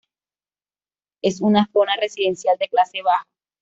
[1.21, 3.27] Es una zona residencial de clase baja.